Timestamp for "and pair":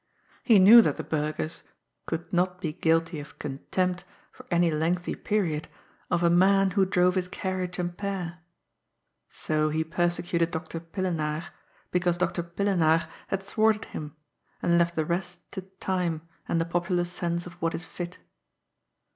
7.77-8.39